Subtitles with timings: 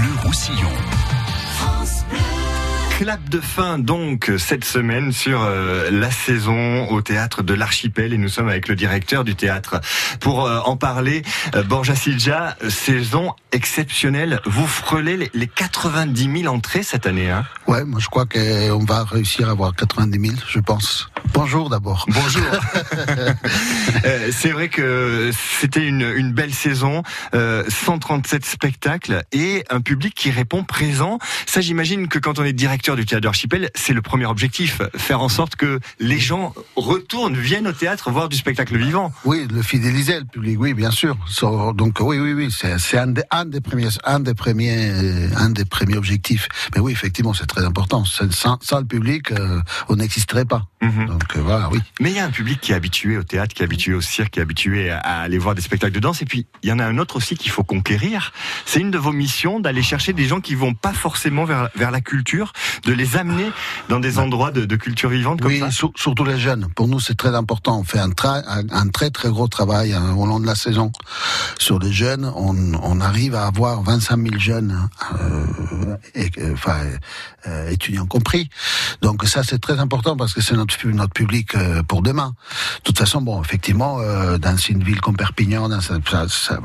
[0.00, 0.70] Bleu Roussillon
[3.00, 8.18] clap de fin donc cette semaine sur euh, la saison au théâtre de l'Archipel et
[8.18, 9.80] nous sommes avec le directeur du théâtre
[10.20, 11.22] pour euh, en parler.
[11.54, 14.40] Euh, Borja Silja, saison exceptionnelle.
[14.44, 17.30] Vous frôlez les, 90 000 entrées cette année.
[17.30, 17.46] Hein?
[17.66, 21.10] Ouais, moi je crois qu'on va réussir à avoir 90 000, je pense.
[21.40, 22.04] Bonjour d'abord.
[22.06, 22.44] Bonjour.
[24.30, 30.64] C'est vrai que c'était une, une, belle saison, 137 spectacles et un public qui répond
[30.64, 31.18] présent.
[31.46, 35.22] Ça j'imagine que quand on est directeur du théâtre d'Archipel, c'est le premier objectif, faire
[35.22, 39.10] en sorte que les gens retournent, viennent au théâtre voir du spectacle vivant.
[39.24, 41.16] Oui, le fidéliser le public, oui, bien sûr.
[41.74, 44.92] donc oui, oui, oui, c'est un, un, des premiers, un des premiers,
[45.36, 46.48] un des premiers objectifs.
[46.74, 48.04] Mais oui, effectivement, c'est très important.
[48.04, 50.66] Sans, le public, euh, on n'existerait pas.
[50.82, 51.06] Mhm.
[51.06, 51.78] Donc euh, voilà, oui.
[52.00, 54.00] Mais il y a un public qui est habitué au théâtre, qui est habitué au
[54.00, 56.22] cirque, qui est habitué à aller voir des spectacles de danse.
[56.22, 58.32] Et puis il y en a un autre aussi qu'il faut conquérir.
[58.66, 61.90] C'est une de vos missions d'aller chercher des gens qui vont pas forcément vers, vers
[61.90, 62.52] la culture,
[62.84, 63.50] de les amener
[63.88, 65.62] dans des endroits de, culture vivante comme oui,
[65.96, 66.68] surtout les jeunes.
[66.74, 67.80] Pour nous, c'est très important.
[67.80, 68.10] On fait un,
[68.70, 70.90] un, très très gros travail hein, au long de la saison
[71.58, 72.32] sur les jeunes.
[72.36, 76.80] On, arrive à avoir 25 000 jeunes, euh, et, enfin
[77.46, 78.50] euh, étudiants compris.
[79.00, 82.34] Donc ça, c'est très important parce que c'est notre notre public euh, pour demain.
[82.78, 83.98] De toute façon, bon, effectivement,
[84.38, 85.68] dans une ville comme Perpignan,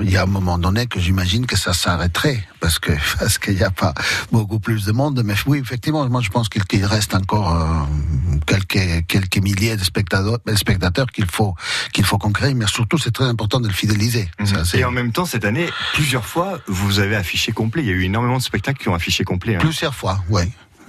[0.00, 3.54] il y a un moment donné que j'imagine que ça s'arrêterait parce que parce qu'il
[3.54, 3.94] n'y a pas
[4.32, 5.22] beaucoup plus de monde.
[5.24, 10.38] Mais oui, effectivement, moi je pense qu'il reste encore euh, quelques, quelques milliers de spectateurs,
[10.56, 11.54] spectateurs qu'il faut,
[11.92, 14.28] qu'il faut conquérir, mais surtout c'est très important de le fidéliser.
[14.38, 14.64] Mhm.
[14.74, 17.82] et en même temps, cette année, plusieurs fois, vous avez affiché complet.
[17.82, 19.56] Il y a eu énormément de spectacles qui ont affiché complet.
[19.56, 19.60] Hein.
[19.60, 20.42] Plusieurs fois, oui.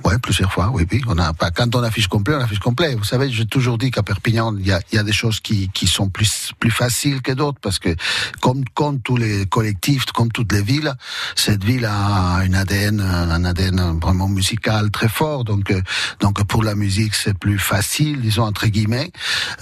[0.04, 1.02] Oui, plusieurs fois, oui, oui.
[1.08, 2.96] On a quand on affiche complet, on affiche complet.
[2.96, 5.70] Vous savez, j'ai toujours dit qu'à Perpignan, il y a, y a, des choses qui,
[5.70, 7.96] qui sont plus, plus faciles que d'autres parce que,
[8.42, 10.94] comme, comme tous les collectifs, comme toutes les villes,
[11.36, 15.44] cette ville a une ADN, un ADN vraiment musical très fort.
[15.44, 15.81] Donc, euh,
[16.19, 19.12] donc pour la musique, c'est plus facile, disons entre guillemets.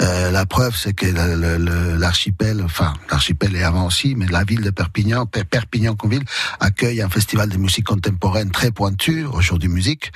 [0.02, 1.06] Euh, la preuve, c'est que
[2.00, 6.26] l'archipel, enfin, l'archipel est avant aussi, mais la ville de Perpignan, Perpignan comme ville,
[6.60, 10.12] accueille un festival de musique contemporaine très pointu, aujourd'hui musique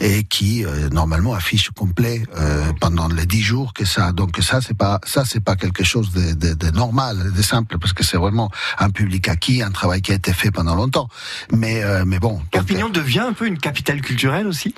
[0.00, 4.12] et qui euh, normalement affiche complet euh, pendant les dix jours que ça.
[4.12, 7.78] Donc ça c'est pas ça c'est pas quelque chose de, de, de, normal, de simple
[7.78, 11.08] parce que c'est vraiment un public acquis, un travail qui a été fait pendant longtemps.
[11.52, 12.40] Mais euh, mais bon.
[12.50, 14.74] Perpignan devient un peu une capitale culturelle aussi?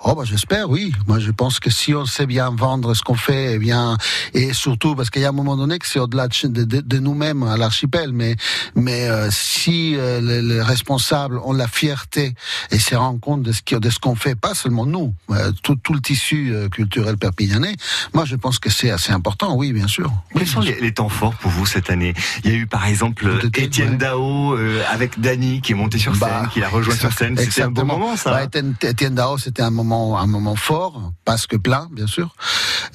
[0.00, 0.92] Oh bah j'espère oui.
[1.06, 3.96] Moi je pense que si on sait bien vendre ce qu'on fait, eh bien
[4.32, 6.98] et surtout parce qu'il y a un moment donné que c'est au-delà de, de, de
[6.98, 8.36] nous-mêmes à l'archipel, mais
[8.74, 12.34] mais si les, responsables ont la fierté
[12.70, 13.62] et se rendent compte de ce
[13.94, 17.74] ce qu'on fait pas seulement nous, euh, tout, tout le tissu euh, culturel perpignanais.
[18.12, 20.12] Moi, je pense que c'est assez important, oui, bien sûr.
[20.34, 22.14] Quels sont les, temps forts pour vous cette année?
[22.44, 23.26] Il y a eu par exemple
[23.56, 27.12] Étienne Dao euh, avec Dany qui est monté sur scène, bah, qui l'a rejoint sur
[27.12, 27.36] scène.
[27.36, 28.30] C'était un bon moment, ça.
[28.30, 32.34] Bah, Étienne, Dao, c'était un moment, un moment fort, parce que plein, bien sûr.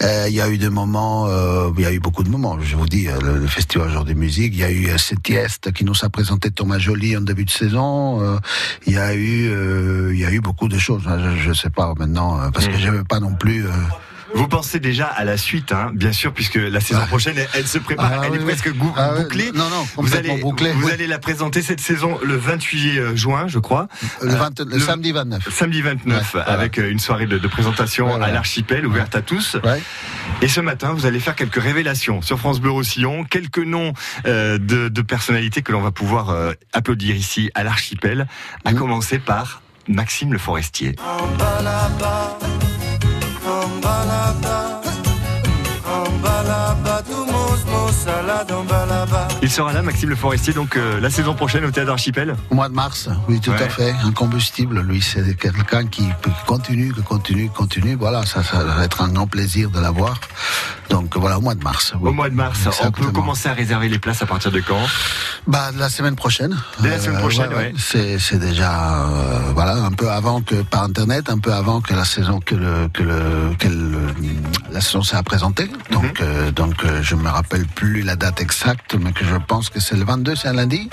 [0.01, 1.28] il y a eu des moments,
[1.75, 2.57] il y a eu beaucoup de moments.
[2.62, 4.53] Je vous dis, le, Festival Jour des Musiques.
[4.53, 8.40] Il y a eu Cétieste qui nous a présenté Thomas Joly en début de saison.
[8.86, 11.94] il y a eu, il y a eu beaucoup de choses je, ne sais pas
[11.97, 12.80] maintenant, euh, parce que mm.
[12.80, 13.66] je veux pas non plus.
[13.66, 13.72] Euh,
[14.36, 17.08] vous pensez déjà à la suite, hein, bien sûr, puisque la saison ah.
[17.08, 19.52] prochaine, elle, se prépare, ah elle est presque ah bouclée.
[19.53, 23.48] Non, non, vous allez, bouclée, vous, allez la présenter cette saison le 28 euh, juin,
[23.48, 23.88] je crois.
[24.22, 24.30] Le,
[24.66, 25.50] le, samedi 29.
[25.52, 29.58] Samedi 29, avec une soirée de, de présentation à l'archipel, ouverte à tous.
[30.42, 33.94] Et ce matin, vous allez faire quelques révélations sur France Bleu Roussillon, quelques noms
[34.25, 38.28] euh, de, de, personnalités que l'on va pouvoir euh, applaudir ici à l'archipel,
[38.64, 38.75] à mmh.
[38.75, 40.95] commencer par Maxime Le Forestier.
[49.41, 52.55] Il sera là, Maxime Le Forestier, donc euh, la saison prochaine au Théâtre Archipel Au
[52.55, 53.95] mois de mars, oui, tout à fait.
[54.03, 56.07] Un combustible, lui, c'est quelqu'un qui,
[56.45, 57.95] continue, qui continue, continue.
[57.95, 60.19] Voilà, ça, ça va être un grand plaisir de l'avoir.
[60.89, 61.94] Donc voilà, au mois de mars.
[62.01, 64.81] Au mois de mars, on peut commencer à réserver les places à partir de quand?
[65.47, 66.57] Bah la semaine prochaine.
[66.80, 67.74] Dès la semaine euh, prochaine, ouais.
[67.77, 72.06] C'est déjà euh, voilà un peu avant que par internet, un peu avant que la
[72.06, 73.68] saison que le que le, que
[74.71, 75.69] la saison s'est présentée.
[75.91, 76.51] Donc mhm.
[76.51, 80.06] donc je me rappelle plus la date exacte, mais que je pense que c'est le
[80.06, 80.89] 22, c'est un lundi.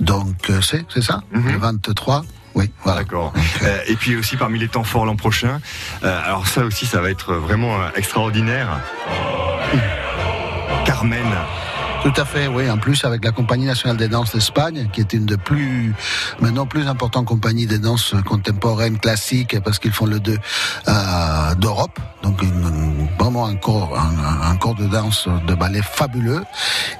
[0.00, 1.52] Donc euh, c'est c'est ça, mhm.
[1.52, 2.24] le 23.
[2.54, 3.00] Oui, voilà.
[3.00, 3.32] D'accord.
[3.62, 5.60] Euh, et puis aussi parmi les temps forts l'an prochain,
[6.02, 8.80] euh, alors ça aussi, ça va être vraiment extraordinaire.
[10.84, 11.26] Carmen
[12.04, 12.70] Tout à fait, oui.
[12.70, 15.94] En plus, avec la Compagnie nationale des danses d'Espagne, qui est une des plus,
[16.38, 20.36] maintenant plus importantes compagnies des danses contemporaines classiques, parce qu'ils font le deux
[20.86, 21.98] euh, d'Europe.
[22.22, 22.44] Donc,
[23.18, 26.42] vraiment un corps, un, corps de danse de ballet fabuleux.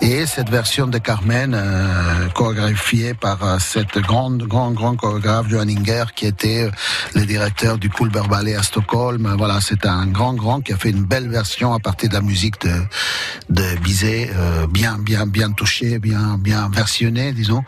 [0.01, 5.69] Et cette version de Carmen, euh, chorégraphiée par euh, cette grande, grande, grande chorégraphe, Johan
[5.69, 6.71] Inger, qui était
[7.15, 9.35] le directeur du Kulber Ballet à Stockholm.
[9.37, 12.23] Voilà, c'est un grand, grand qui a fait une belle version à partir de la
[12.23, 12.73] musique de,
[13.51, 17.65] de Euh, bien, bien, bien touché, bien, bien versionné, disons.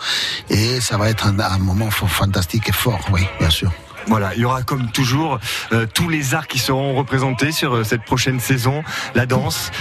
[0.50, 3.70] Et ça va être un moment fantastique et fort, oui, bien sûr.
[4.08, 5.40] Voilà, il y aura comme toujours
[5.72, 8.84] euh, tous les arts qui seront représentés sur euh, cette prochaine saison.
[9.14, 9.72] La danse,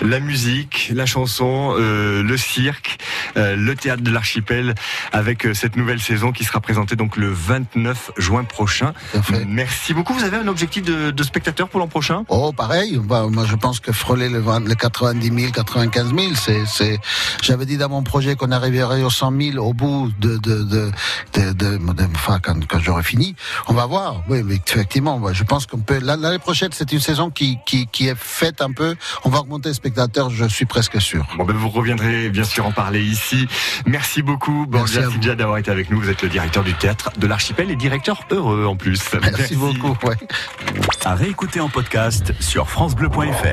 [0.00, 2.98] la musique, la chanson, euh, le cirque,
[3.36, 4.74] le théâtre de l'archipel
[5.12, 8.92] avec cette nouvelle saison qui sera présentée donc le 29 juin prochain.
[9.46, 10.14] Merci beaucoup.
[10.14, 12.24] Vous avez un objectif de, de spectateurs pour l'an prochain?
[12.28, 13.00] Oh, pareil.
[13.02, 17.00] Bah, moi, je pense que frôler les, 90 000, 95 000, c'est.
[17.42, 20.90] J'avais dit dans mon projet qu'on arriverait aux 100 000 au bout de, de, de,
[21.34, 21.80] de, de,
[22.14, 23.34] enfin, quand, quand j'aurai fini.
[23.66, 24.22] On va voir.
[24.28, 25.98] Oui, mais effectivement, je pense qu'on peut.
[26.00, 28.96] L'année prochaine, c'est une saison qui, qui, qui, est faite un peu.
[29.24, 31.26] On va augmenter les spectateurs, je suis presque sûr.
[31.36, 33.46] Bon, ben vous reviendrez bien sûr en parler ici.
[33.86, 36.00] Merci beaucoup, Borja Sidja, d'avoir été avec nous.
[36.00, 39.00] Vous êtes le directeur du théâtre de l'Archipel et directeur heureux en plus.
[39.20, 39.96] Merci, beaucoup.
[40.06, 40.16] Ouais.
[41.04, 43.44] À réécouter en podcast sur FranceBleu.fr.